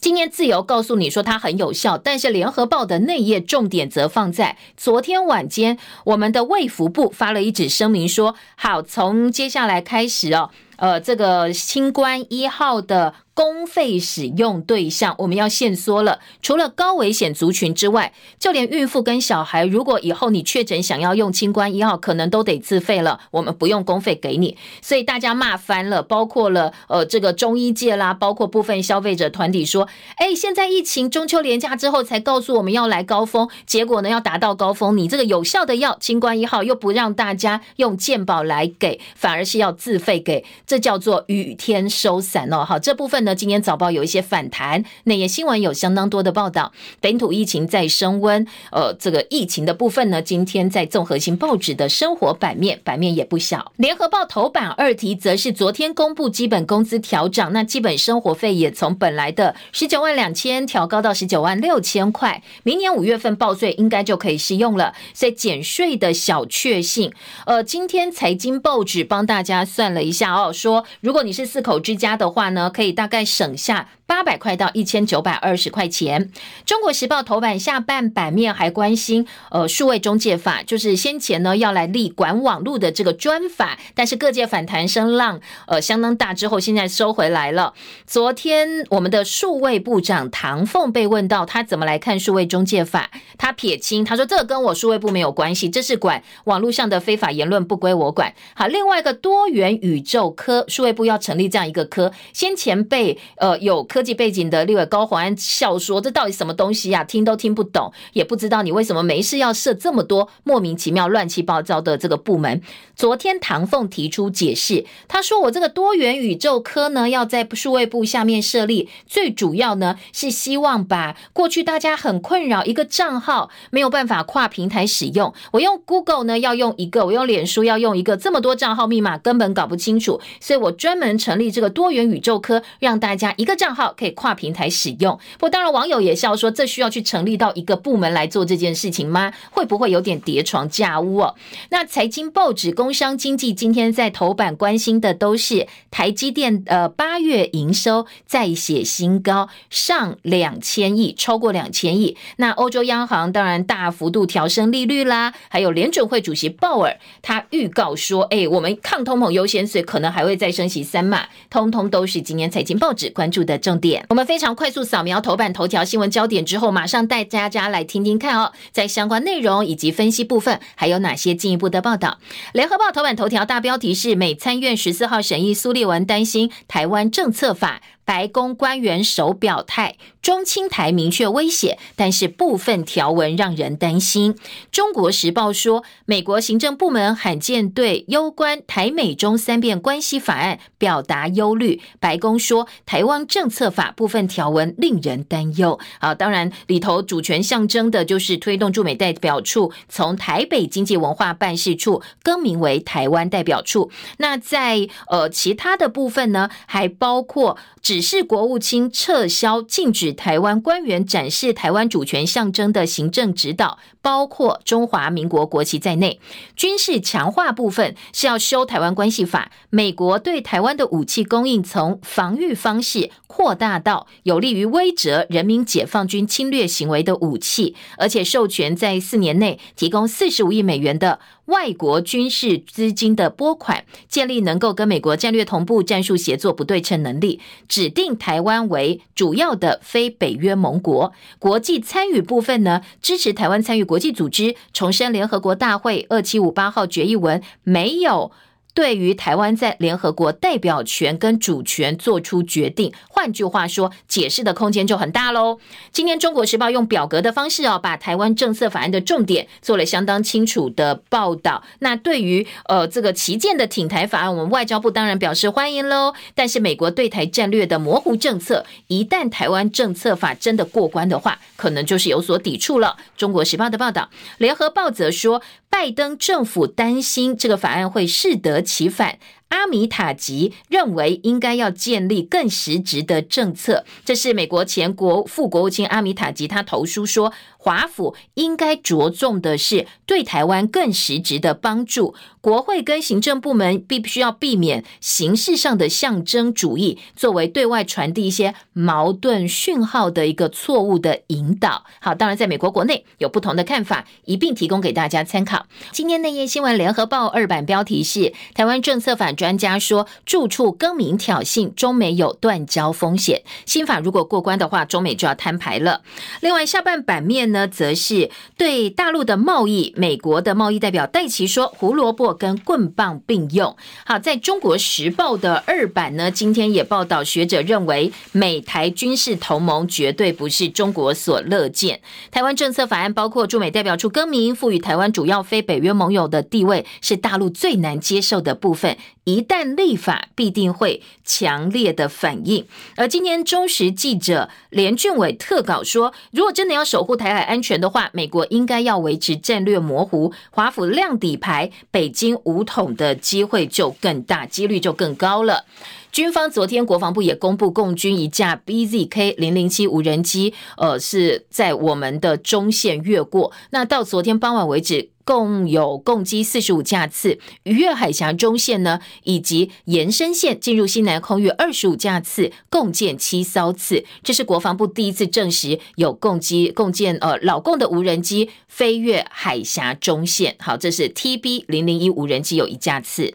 [0.00, 13.14] 今天自由告诉你说它很有效，但是联合报的内页重点则放在昨天晚间，我们的卫福部发了一纸声明说，好，从接下来开始哦，呃，这个清冠一号的。
[13.36, 23.20] 公费使用对象我们要限缩了，除了高危险族群之外，就连孕妇跟小孩，如果以后你确诊想要用清冠一号，可能都得自费了。
[23.32, 29.86] 我们不用公费给你，所以大家骂翻了，包括了呃这个中医界啦，包括部分消费者团体说，
[30.16, 42.64] 哎，现在疫情中秋连假之后才告诉我们要来高峰，结果呢要达到高峰，你这个有效的药清冠一号又不让大家用健保来给，反而是要自费给，这叫做雨天收伞哦。
[42.64, 43.16] 好，这部分。
[43.24, 46.72] 呢今天早报有一些反弹，那也新闻有相当多的报道。
[47.00, 53.72] 本土疫情在升温，呃，这个疫情的部分呢，今天在综合性报纸的生活版面，版面也不小。
[53.76, 64.94] 联合报头版二题则是昨天公布基本工资调涨，那基本生活费也从本来的十九万两千调高到十九万六千块，明年五月份报税应该就可以适用了。
[65.14, 67.12] 所以减税的小确幸，
[67.46, 73.26] 呃，今天财经报纸帮大家算了一下哦，说如果你是四口之家的话呢，可以大概。
[73.26, 76.30] 省下八百块到一千九百二十块钱。
[76.64, 87.74] 中国时报头版下半版面还关心，呃，数位中介法，就是先前呢要来立管网路的这个专法，但是各界反弹声浪呃相当大，之后现在收回来了。
[88.06, 98.32] 昨天我们的数位部长唐凤被问到他怎么来看数位中介法，他撇清，他说这跟我数位部没有关系，这是管网络上的非法言论不归我管。
[98.54, 103.18] 好，另外一个多元宇宙科，数位部要成立这样一个科，先前被。
[103.38, 107.02] 呃，有科技背景的立委高虹安笑说：“这到底什么东西呀？
[107.04, 112.60] 听都听不懂，也不知道你为什么没事要设这么多莫名其妙、乱七八糟的这个部门。”
[112.94, 135.18] 昨天唐凤提出解释，他说：“我这个多元宇宙科呢，要在数位部下面设立，最主要呢是希望把过去大家很困扰一个账号没有办法跨平台使用，我用 Google 呢要用一个，我用脸书要用一个，这么多账号密码根本搞不清楚，所以我专门成立这个多元宇宙科，让大家一个账号可以跨平台使用。
[135.34, 139.32] 不过当然网友也笑说，这需要去成立到一个部门来做这件事情吗？
[139.50, 141.34] 会不会有点叠床架屋哦？
[141.70, 142.76] 那财经报纸。
[142.76, 152.18] 工商经济今天在头版关心的都是台积电，呃，八月营收再写新高，上两千亿，超过两千亿。
[152.36, 164.06] 那欧洲央行当然大幅度调升利率啦，还有联准会主席鲍尔他预告说，哎，我们抗通膨优先，所以可能还会再升息三码，通通都是今年财经报纸关注的重点。
[164.10, 172.18] 我们非常快速扫描头版头条新闻焦点之后，马上带大家来听听看哦，在相关内容以及分析部分，还有哪些进一步的报道？
[172.52, 172.76] 联合。
[172.76, 177.80] 报头版头条大标题是：美参院十四号审议苏立文担心台湾政策法。
[178.06, 184.36] 白宫官员首表态，中青台明确威胁，但是部分条文让人担心。
[184.70, 191.82] 中国时报说，美国行政部门罕见对攸关台美中三边关系法案表达忧虑。
[191.98, 195.78] 白宫说，台湾政策法部分条文令人担忧。
[195.98, 203.90] 啊，当然里头主权象征的就是推动驻美代表处从台北经济文化办事处更名为台湾代表处。
[204.18, 216.20] 那在呃其他的部分呢，还包括只指示国务卿撤销禁止台湾官员展示台湾主权象征的行政指导，包括中华民国国旗在内。
[216.54, 241.12] 军事强化部分是要修台湾关系法，美国对台湾的武器供应从防御方式扩大到有利于威慑人民解放军侵略行为的武器，而且授权在四年内提供四十五亿美元的外国军事资金的拨款，建立能够跟美国战略同步、战术协作不对称能力，指定台湾为主要的非北约盟国。
[241.40, 248.30] 国际参与部分呢，支持台湾参与国国际组织，重申联合国大会二七五八号决议文没有。
[248.76, 255.58] 对于台湾在联合国代表权跟主权做出决定，换句话说，解释的空间就很大喽。
[255.90, 261.64] 今天《中国时报》用表格的方式哦，把台湾政策法案的重点做了相当清楚的报道。
[261.78, 266.12] 那对于呃这个旗舰的挺台法案，我们外交部当然表示欢迎喽。
[266.34, 272.98] 但是美国对台战略的模糊政策，一旦台湾政策法真的过关的话，可能就是有所抵触了。
[273.16, 275.40] 《中国时报》的报道，《联合报》则说。
[275.68, 279.18] 拜登政府担心这个法案会适得其反。
[279.50, 287.32] 阿米塔吉认为应该要建立更实质的政策，这是美国前国副国务卿阿米塔吉他投书说，
[287.66, 292.14] 华府应该着重的是对台湾更实质的帮助。
[292.40, 301.84] 国会跟行政部门必须要避免形式上的象征主义，作为对外传递一些矛盾讯号的一个错误的引导。
[302.00, 305.66] 好，当然在美国国内有不同的看法，一并提供给大家参考。
[305.90, 309.32] 今天内页新闻，联合报二版标题是台湾政策法。
[309.32, 313.42] 专家说，住处更名挑衅，中美有断交风险。
[313.66, 316.02] 新法如果过关的话，中美就要摊牌了。
[316.40, 323.74] 另外，下半版面呢，呢则是对大陆的贸易，美国的贸易代表戴琪说，胡萝卜跟棍棒并用。
[324.04, 332.00] 好，在中国时报的二版呢，今天也报道，学者认为，美台军事同盟绝对不是中国所乐见。
[332.30, 338.98] 台湾政策法案包括驻美代表处更名，赋予台湾主要非北约盟友的地位，是大陆最难接受的部分。
[339.26, 342.64] 一旦立法，必定会强烈的反应。
[342.94, 355.64] 而今天中时记者连俊伟特稿说，如果真的要守护台海安全的话，美国应该要维持战略模糊，华府亮底牌，北京武统的机会就更大，几率就更高了。
[356.12, 363.50] 军方昨天国防部也公布，共军一架 BZK 零零七无人机，呃，是在我们的中线越过。
[363.70, 365.15] 那到昨天傍晚为止。
[365.26, 374.04] 共有共机四十五架次逾越海峡中线呢，以及延伸线进入西南空域二十五架次，共建七艘次。
[374.22, 380.54] 这是国防部第一次证实有共机共建呃老共的无人机飞越海峡中线。
[380.60, 383.34] 好，这是 TB 零零一无人机有一架次。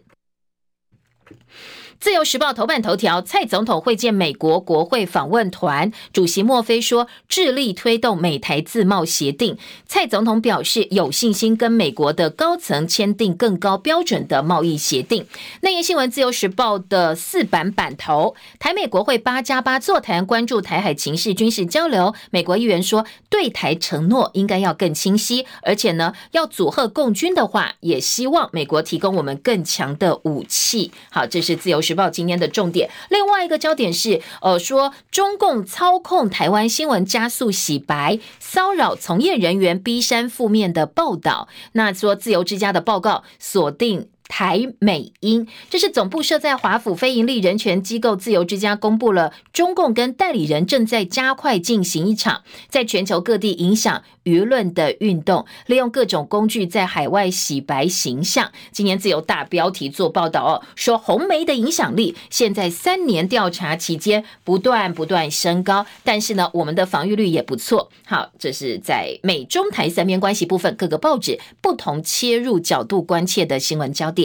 [2.02, 9.56] 自由时报头版头条：蔡总统会见美国国会访问团主席莫菲说，致力推动美台自贸协定。
[9.86, 15.28] 蔡总统表示有信心跟美国的高层签订更高标准的贸易协定。
[15.62, 22.16] 内页新闻：自由时报的四版版头，台美国会八加八座谈，关注台海情势、军事交流。
[22.32, 30.92] 美国议员说，对台承诺应该要更清晰，而且呢，要组合共军的话，也希望美国提供我们更强的武器。
[31.12, 31.91] 好，这是自由时。
[31.92, 41.50] 时报今天的重点，另外一个焦点是，呃，说中共操控台湾新闻，加速洗白，骚扰从业人员，逼删负面的报道。
[41.74, 44.08] 那说自由之家的报告锁定。
[44.32, 58.50] 台美英，这是总部设在华府非营利人权机构自由之家公布了，中共跟代理人正在加快进行一场在全球各地影响舆论的运动，利用各种工具在海外洗白形象。
[58.72, 67.92] 今年自由大标题做报道哦，说红媒的影响力现在三年调查期间不断不断升高，但是呢，我们的防御率也不错。
[68.06, 74.21] 好，这是在美中台三边关系部分，各个报纸不同切入角度关切的新闻焦点。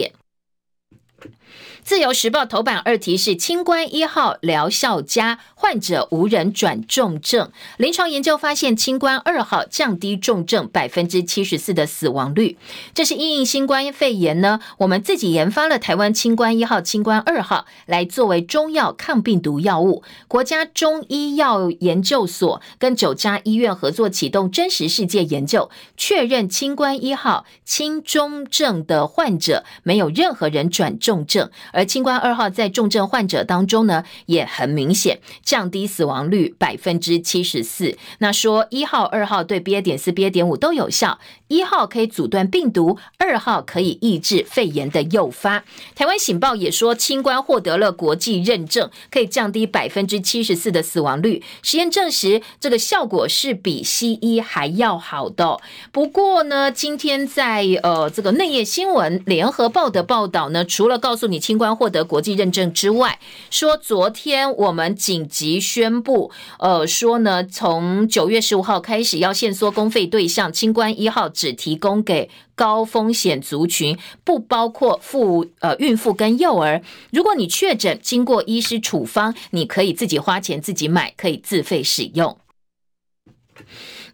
[1.87, 7.49] 自由时报头版二题是“清关一号疗效佳，患者无人转重症”。
[7.79, 12.57] 临床研究发现，清关二号降低重症百分之七十四的死亡率。
[12.93, 20.03] 这是因应新冠肺炎呢，我们自己研发了台湾清关一号、清关二号来作为中药抗病毒药物。
[20.27, 31.49] 国家中医药研究所跟九家医院合作启动真实世界研究，确认清关一号轻中症的患者没有任何人转重症。
[31.77, 37.95] 而清冠二号在重症患者当中呢，也很明显降低死亡率百分之七十四。
[38.17, 39.79] 那说一号、二号对 BA.
[39.79, 40.31] 点四、BA.
[40.31, 45.63] 点五都有效，一号可以阻断病毒，二号可以抑制肺炎的诱发。
[45.95, 51.43] 台湾醒报也说，清冠获得了国际认证，可以降低百分之七十四的死亡率。
[51.61, 55.57] 实验证实，这个效果是比西医还要好的。
[55.91, 76.81] 不过呢，今天在呃这个内页新闻，联合报的报道呢，除了告诉你清冠获得国际认证之外，说昨天我们紧急宣布，呃，说呢，从九月十五号开始要限缩公费对象，清冠一号只提供给高风险族群，不包括妇呃孕妇跟幼儿。
[77.11, 82.39] 如果你确诊，经过医师处方，你可以自己花钱自己买，可以自费使用。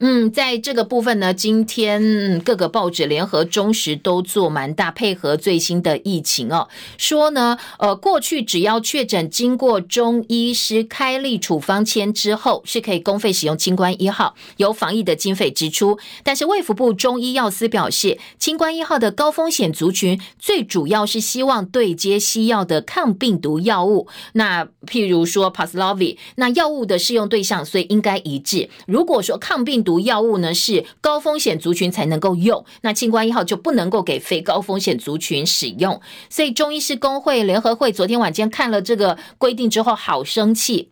[0.06, 15.98] 嗯，在这个部分呢，今天各个报纸联合、中时都做蛮大配合最新的疫情哦，说呢，呃，过去只要确诊经过中医师开立处方签之后，是可以公费使用清关一号，由防疫的经费支出。
[16.22, 28.70] 但是卫福部中医药司表示，清关一号的高风险族群最主要是希望对接西药的抗病毒药物，那譬如说 Paxlovid，那药物的适用对象所以应该一致。
[28.86, 36.00] 如果说抗病毒药物呢是高风险族群才能够用，那清官一号就不能够给非高风险族群使用。
[36.30, 40.90] 所以中医师工会联合会昨天晚间看了这个规定之后，好生气。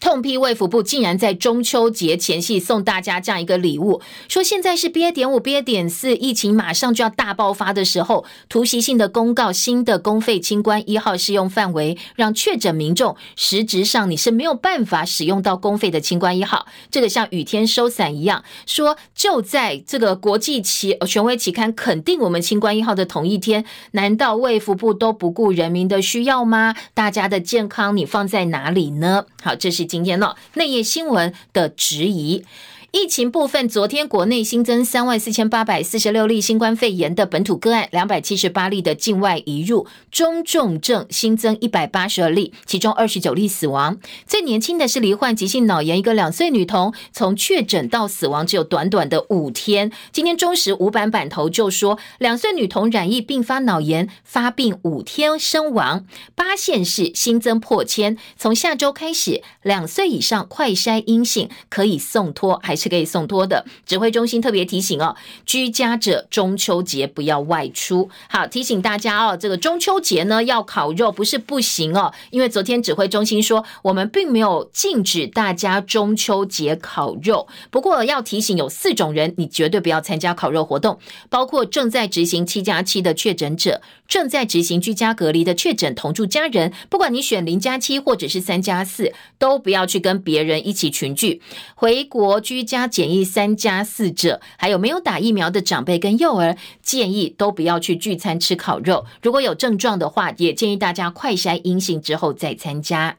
[0.00, 5.12] 痛批卫福部竟然在中秋节前夕送大家这样一个礼物，说现在是 BA.
[5.12, 5.62] 点五、BA.
[5.62, 16.66] 点四疫情马上就要大爆发的时候，突袭性的公告新的公费清关一号适用范围，让确诊民众实质上你是没有办法使用到公费的清关一号。
[16.90, 26.74] 这个像雨天收伞一样，说就在这个国际期权威期刊肯定我们清关一号的同一天，难道卫福部都不顾人民的需要吗？
[26.94, 29.24] 大家的健康你放在哪里呢？
[29.42, 32.44] 好，这是今天的内页新闻的质疑。
[32.92, 43.98] 疫情部分，昨天国内新增三万四千八百四十六例新冠肺炎的本土个案，两百七十八例的境外移入，中重症新增一百八十二例，其中二十九例死亡。
[44.26, 49.90] 最年轻的是罹患急性脑炎一个两岁女童，从确诊到死亡只有短短的五天。
[50.12, 56.06] 今天中时五版版头就说，两岁女童染疫并发脑炎，发病五天身亡。
[56.34, 62.86] 八县市新增破千，从下周开始，两岁以上快筛阴性可以送托，还是？
[62.86, 68.08] 可以送托的指挥中心特别提醒哦，居家者中秋节不要外出。
[68.28, 80.98] 好，提醒大家哦，这个中秋节呢要烤肉不是不行哦，因为昨天指挥中心说我们并没有禁止大家中秋节烤肉，不过要提醒有四种人你绝对不要参加烤肉活动，
[81.28, 91.40] 包括正在执行七加七的确诊者，正在执行居家隔离的确诊同住家人，不管你选零加七或者是三加四，都不要去跟别人一起群聚，
[91.74, 92.65] 回国居。
[92.66, 99.06] 加检疫三加四者，还有没有打疫苗的长辈跟幼儿，建议都不要去聚餐吃烤肉。
[99.22, 103.16] 如果有症状的话，也建议大家快筛阴性之后再参加。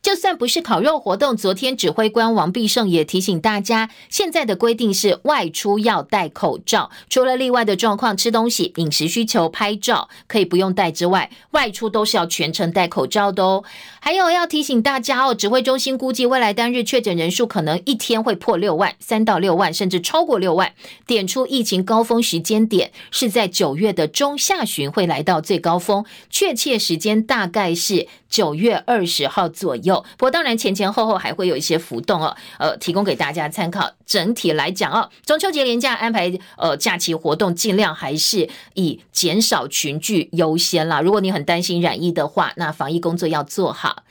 [0.00, 13.64] 就算不是烤肉活动，昨天指挥官王必胜也提醒大家，现在的规定是外出要戴口罩，除了例外的状况，吃东西、饮食需求、拍照可以不用戴之外，外出都是要全程戴口罩的哦。
[14.00, 20.72] 还有要提醒大家哦，指挥中心估计未来单日确诊人数可能一天会破六万，三到六万，甚至超过六万。
[21.06, 29.87] 点出疫情高峰时间点是在九月的中下旬会来到最高峰，确切时间大概是九月二十号左右。
[30.16, 33.90] 不过当然前前后后还会有一些浮动哦，呃，提供给大家参考。
[34.06, 41.00] 整体来讲哦，中秋节连假安排呃假期活动，尽量还是以减少群聚优先啦。
[41.02, 44.04] 如果你很担心染疫的话，那防疫工作要做好。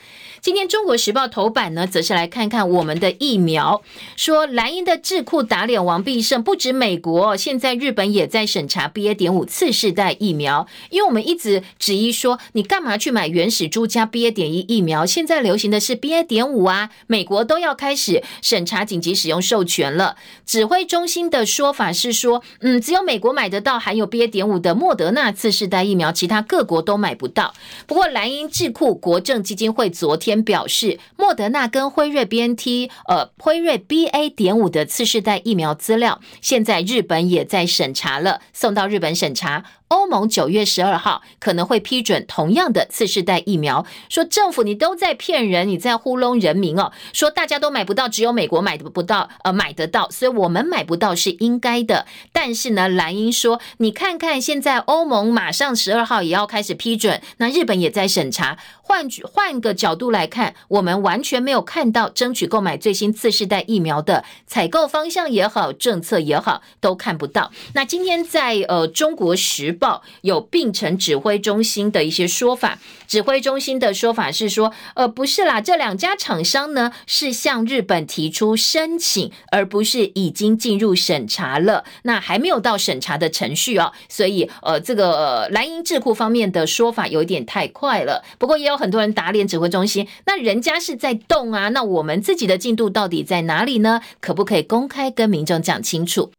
[0.47, 3.81] 今天《中国时报》头版呢，则是来看看我们的疫苗，
[4.15, 9.13] 说蓝营的智库打脸王必胜，不止美国，现在日本也在审查 BA.
[9.13, 14.31] 点五次世代疫苗，因为我们一直质疑说，你干嘛去买原始株加 BA.
[14.31, 15.05] 点一疫苗？
[15.05, 16.23] 现在流行的是 BA.
[16.25, 20.15] 点五啊，美国都要开始审查紧急使用授权了。
[20.45, 24.29] 指挥中心的说法是说，嗯，只有美国买得到含有 BA.
[24.29, 27.53] 点五的莫德纳次世代疫苗，其他各国都买不到。
[27.85, 30.36] 不过蓝营智库国政基金会昨天。
[30.43, 34.29] 表示，莫德纳跟辉瑞 BNT，呃，辉瑞 BA.
[34.29, 39.63] 点五的次世代疫苗资料，现在日本也在审查了，送到日本审查。
[39.89, 43.85] 欧盟九月十二号可能会批准同样的次世代疫苗。
[44.09, 46.91] 说政府你都在骗人，你在糊弄人民哦。
[47.13, 52.05] 说大家都买不到，只有美国买不到，呃，买得到，所以我们买不到是应该的。
[52.31, 58.57] 但是呢，蓝英说，你看看现在欧盟马上十二号也要开始批准，那日本也在审查。
[58.81, 67.51] 换换个角度来看，我们完全没有看到争取购买最新次世代疫苗的采购方向也好，政策也好，都看不到。
[67.73, 81.83] 那今天在呃《中国时报》有病程指挥中心的一些说法，指挥中心的说法是说，呃，不是啦，这两家厂商呢是向日本提出申请，而不是已经进入审查了。
[82.03, 88.23] 那还没有到审查的程序哦，所以呃，这个蓝鹰智库方面的说法有点太快了。
[88.37, 94.01] 不过也有很多人打脸指挥中心，那人家是在动啊，那我们自己的进度到底在哪里呢？
[94.19, 96.31] 可不可以公开跟民众讲清楚？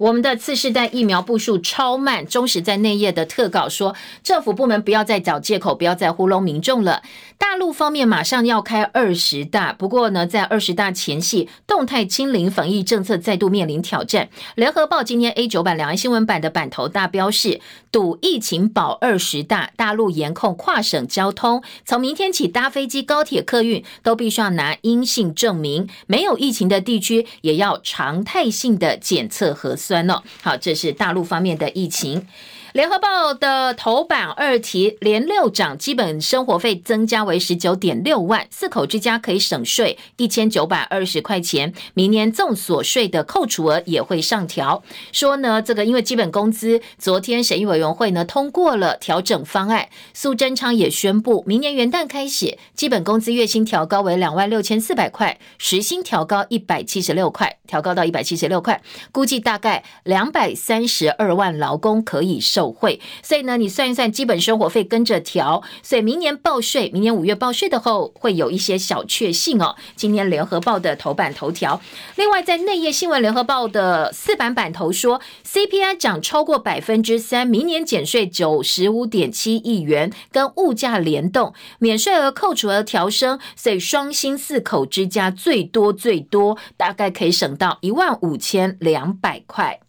[0.00, 7.02] 我们的次世代疫苗部署超慢，中时在内页的特稿说，政府部门不要再找借口，不要再糊弄民众了。
[7.40, 14.28] 大陆方面马上要开二十大，不过呢，在二十大前夕，动态清零防疫政策再度面临挑战。
[14.56, 17.58] 联合报今天 A 九版两岸新闻版的版头大标是
[17.90, 30.08] 赌疫情保二十大，大陆严控跨省交通，从明天起搭飞机、高铁、客运都必须要拿阴性证明，没有疫情的地区也要常态性的检测核酸。
[30.10, 32.26] 哦，好，这是大陆方面的疫情。
[32.72, 41.74] 联合报的头版二题连六涨，基本生活费增加为十九点六万，四口之家可以省税一千九百二十块钱。
[41.94, 44.84] 明年综所税的扣除额也会上调。
[45.10, 49.88] 说呢，这个因为基本工资，昨天审议委员会呢通过了调整方案。
[50.14, 62.59] 苏贞昌也宣布，明年元旦开始，基本工资月薪调高为两万六千四百块，时薪调高一百七十六块，调高到一百七十六块，估计大概两百三十二万劳工可以受。
[62.60, 69.76] 受惠，所以呢，你算一算，基本生活费跟着调，所以明年报税，明年五月报税的后会有一些小确幸哦。
[69.96, 71.80] 今天联合报的头版头条，
[72.16, 89.80] 另外在内页新闻，联合报的四版版头说，CPI 涨超过百分之三，明年减税九十五点七亿元，跟物价联动，免税额扣除额调升，所以双薪四口之家最多最多大概可以省到一万五千两百块。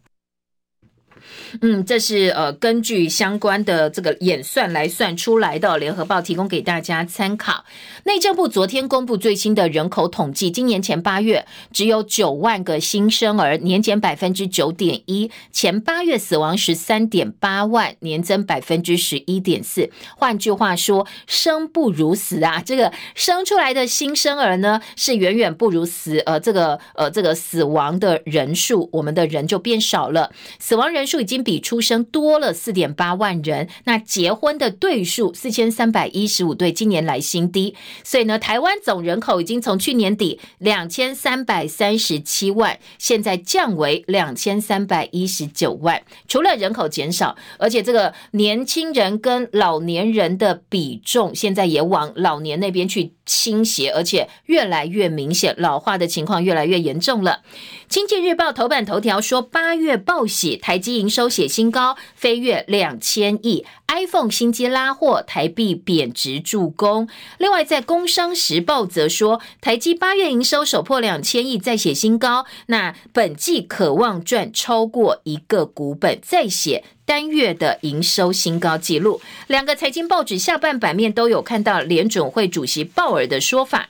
[1.61, 7.65] 嗯，这是呃根据相关的这个演算来算出来的，联合报提供给大家参考。
[8.03, 19.89] 内政部昨天公布最新的人口统计，今年前八月只有九万个新生儿，年减百分之九点一；前八月死亡十三点八万，年增百分之十一点四。
[20.17, 22.61] 换句话说，生不如死啊！
[22.65, 31.41] 这个生出来的新生儿呢，是远远不如死，呃，这个呃这个死亡的人数，我们的人就变少了，死亡人数已经。
[31.41, 37.75] 比出生多了四点八万人，那结婚的对数四千三百一十五对，今年来新低。
[38.03, 46.03] 所以呢，台湾总人口已经从去年底两千三百三十七万，现在降为两千三百一十九万。
[46.27, 57.43] 除了人口减少，而且这个年轻人跟老年人的比重现在也往老年那边去倾斜，而且越来越明显，老化的情况越来越严重了。
[57.87, 67.07] 经济日报头版头条说，八月报喜，台积营收写新高，飞跃两千亿，iPhone 新机拉货，台币贬值助攻。
[67.37, 76.83] 另外，在工商时报则说，台积八月营收首破两千亿，再写新高，那本季可望赚超过一个股本，再写。
[77.11, 83.89] 三月的营收新高纪录，两个财经报纸下半版面都有看到联准会主席鲍尔的说法。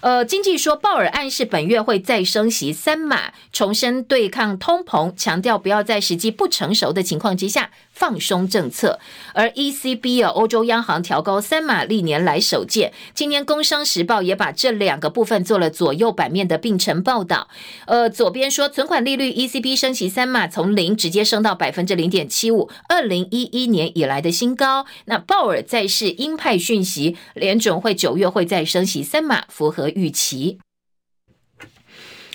[0.00, 7.70] 呃，经济说，鲍尔暗示本月会再升息三码，重申对抗通膨，强调不要在时机不成熟的情况之下。
[8.02, 8.98] 放松政策，
[9.32, 12.92] 而 ECB 啊，欧洲央行调高三码，历年来首见。
[13.14, 17.46] 今年《工商时报》也把这两个部分做了左右版面的并成报道。
[17.86, 24.84] 呃，左边说存款利率 ECB 升息三码，从零直接升到百分之零点七五，二零一一年以来的新高。
[25.04, 30.58] 那鲍尔再是鹰派讯息，联准会九月会再升息三码，符合预期。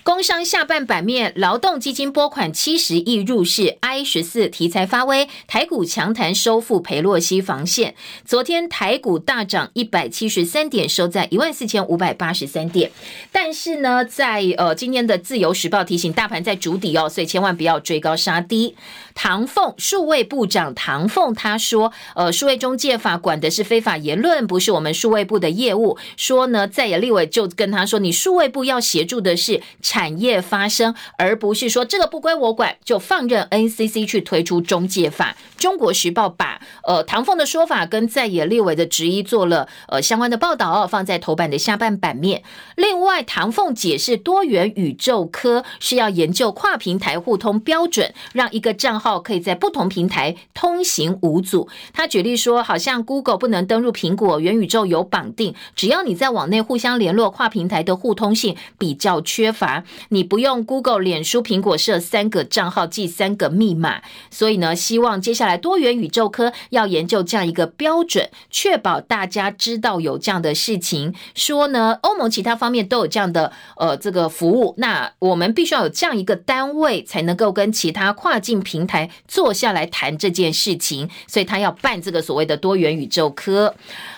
[0.08, 7.94] 工商下半版面，劳动基金拨款七十亿入市，I 十四题材发威，台股强弹收复裴洛西防线。
[8.24, 12.90] 昨天台股大涨一百七十三点，收在一万四千五百八十三点。
[13.34, 18.78] 但是呢，在呃今天的自由时报提醒，大盘在主底哦，所以千万不要追高杀低。
[19.14, 25.98] 唐凤数位部长唐凤他说，呃，数位中介法管的是非法言论，不是我们数位部的业务。
[26.16, 29.62] 说呢，在野立委就跟他说，你数位部要协助的是
[29.98, 35.36] 产业发声，而不是说这个不归我管，就放任 NCC 去推出中介法。
[35.58, 42.44] 中国时报把呃唐凤的说法跟在野立委的质疑做了呃相关的报道，放在头版的下半版面。
[42.76, 51.68] 另外，唐凤解释多元宇宙科是要研究跨平台互通标准，让一个账号可以在不同平台通行无阻。
[51.92, 64.02] 他举例说，好像 Google 不能登入苹果元宇宙有绑定，只要你在网内互相联络，跨平台的互通性比较缺乏，你不用 Google、脸书、苹果设三个账号记三个密码。
[64.30, 71.14] 所以呢，希望接下来多元宇宙科要研究这样一个标准，确保大家知道有这样的事情。
[71.36, 81.10] 说呢，欧盟其他方面都有这样的呃这个服务，那我们必须要有这样一个单位，才能够跟其他跨境平台坐下来谈这件事情。
[81.28, 83.76] 所以他要办这个所谓的多元宇宙科。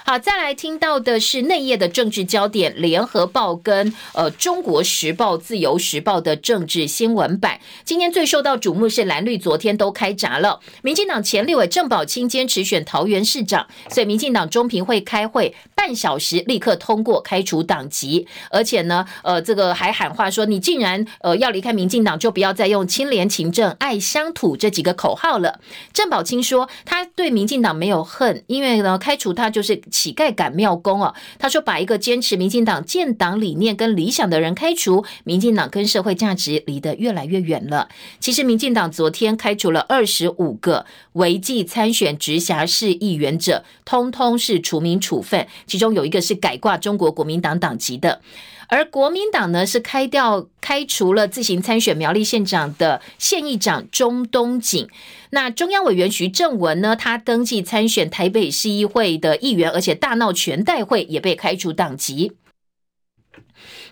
[0.09, 7.59] 好，再来听到的是内页的政治焦点，联合报跟呃中国时报、自由时报的政治新闻版。
[7.85, 25.59] 今天最受到瞩目是蓝绿昨天都开闸了，民进党前立委郑宝清坚持选桃园市长，所以民进党中评会开会半小时立刻通过开除党籍，而且呢，呃，这个还喊话说，你竟然呃要离开民进党，就不要再用清廉勤政、爱乡土这几个口号了。
[25.93, 29.79] 郑宝清说，他对民进党没有恨，因为呢，开除他就是。
[29.99, 37.89] 乞丐赶庙工哦，他说把一个坚持民进党建党理念跟理想的人开除，民进党跟社会价值离得越来越远了。
[38.21, 48.21] 其实民进党昨天开除了二十五个违纪参选直辖市议员者，通通是除名处分，其中有一个是改挂中国国民党党籍的。
[48.69, 54.87] 而国民党呢，是开掉开除了自行参选苗栗县长的县议长钟东锦。
[55.31, 62.33] 那中央委员徐正文呢，他登记参选台北市议会的议员，而且大闹全代会，也被开除党籍。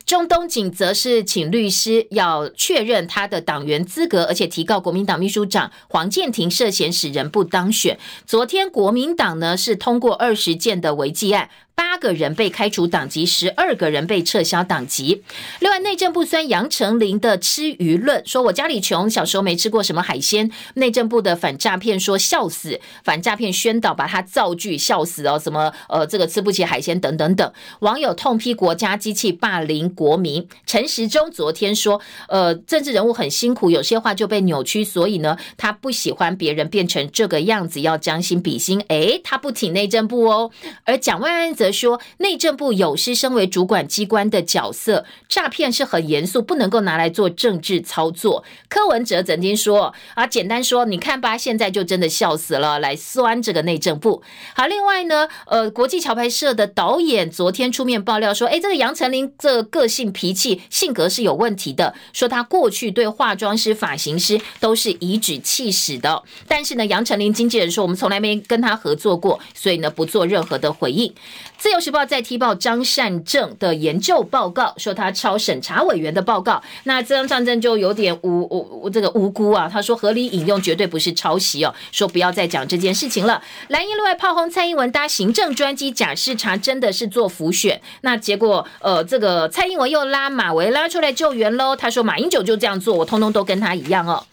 [0.05, 7.99] 钟东锦则是请律师要确认他的党员资格，而且提告国民党秘书长黄建庭涉嫌使人不当选。
[8.25, 11.49] 昨天国民党呢是通过二十件的违纪案。
[11.77, 15.21] 八个人被开除党籍，十二个人被撤销党籍。
[15.59, 20.49] 另外，内政部酸杨丞琳的吃鱼论，说我家里穷，小时候没吃过什么海鲜。
[20.73, 27.53] 内政部的反诈骗说笑死，反诈骗宣导把他造句笑死哦，什么呃这个吃不起海鲜等等等。
[27.81, 30.47] 网友痛批国家机器霸凌国民。
[30.65, 38.83] 陈时中昨天说，呃政治人物很辛苦，有些话就被扭曲，所以呢他不喜欢别人变成这个样子，要将心比心。
[38.87, 40.49] 诶，他不挺内政部哦，
[40.83, 41.66] 而蒋万安则。
[41.71, 48.43] 说内政部有失身为主管机关的角色，诈骗是很严肃，不能够拿来做政治操作。
[48.69, 54.21] 柯文哲曾经说啊，简单说，你看吧，现在就真的笑死了，来酸这个内政部。
[54.55, 66.23] 好，另外呢，呃，国际桥牌社的导演昨天出面爆料说，哎，这个杨丞琳这个个性脾气性格是有问题的，说他过去对化妆师、发型师都是颐指气使的。
[66.47, 71.13] 但是呢，杨丞琳经纪人说，我们从来没跟他合作过，所以呢，不做任何的回应。
[71.57, 76.61] 自由时报在踢爆张善政的研究报告，说他抄审查委员的报告。
[76.83, 83.41] 那张善政就有点无无这个无辜啊，他说合理引用绝对不是抄袭哦，说不要再讲这件事情了。
[83.69, 87.81] 蓝营另外炮轰蔡英文搭行政专机假视察，真的是做浮选。
[88.01, 91.75] 那结果呃，这个蔡英文又拉马维拉出来救援喽。
[91.75, 94.23] 他说马英九就这样做，我通通都跟他一样哦。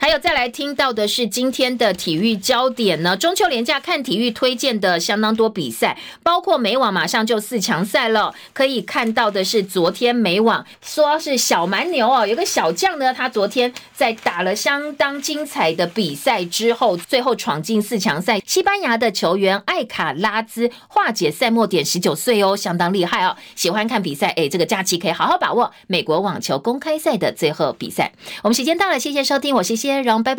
[0.00, 8.32] 还有再来听到的是今天的体育焦点呢，中秋连假看体育推荐的相当多比赛，包括美网马上就四强赛了。
[8.52, 18.40] 可以看到的是，昨天美网说是小蛮牛哦，有个小将呢，他昨天在打了相当精彩的比赛之后，最后闯进四强赛。
[18.46, 23.36] 西班牙的球员艾卡拉兹化解赛末点，十九岁哦，相当厉害哦。
[23.56, 28.12] 喜欢看比赛，哎，这个假期可以好好把握美国网球公开赛的最后比赛。
[28.42, 29.87] 我们时间到了，谢谢收听，我是谢。
[29.88, 30.36] 先，让，拜拜。